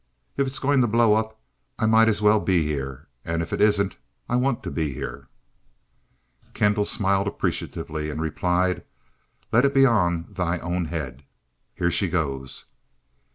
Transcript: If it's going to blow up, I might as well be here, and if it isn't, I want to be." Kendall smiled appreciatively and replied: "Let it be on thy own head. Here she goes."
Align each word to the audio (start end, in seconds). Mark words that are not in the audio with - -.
If 0.35 0.47
it's 0.47 0.57
going 0.57 0.81
to 0.81 0.87
blow 0.87 1.13
up, 1.13 1.39
I 1.77 1.85
might 1.85 2.07
as 2.07 2.23
well 2.23 2.39
be 2.39 2.63
here, 2.63 3.07
and 3.23 3.43
if 3.43 3.53
it 3.53 3.61
isn't, 3.61 3.97
I 4.27 4.35
want 4.35 4.63
to 4.63 4.71
be." 4.71 4.99
Kendall 6.55 6.85
smiled 6.85 7.27
appreciatively 7.27 8.09
and 8.09 8.19
replied: 8.19 8.83
"Let 9.51 9.63
it 9.63 9.75
be 9.75 9.85
on 9.85 10.25
thy 10.31 10.57
own 10.57 10.85
head. 10.85 11.23
Here 11.75 11.91
she 11.91 12.07
goes." 12.09 12.65